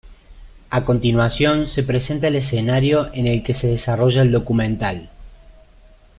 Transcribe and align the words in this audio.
A 0.71 0.83
continuación, 0.83 1.67
se 1.67 1.83
presenta 1.83 2.25
el 2.27 2.35
escenario 2.35 3.13
en 3.13 3.27
el 3.27 3.43
que 3.43 3.53
se 3.53 3.67
desarrolla 3.67 4.23
el 4.23 4.31
documental. 4.31 5.11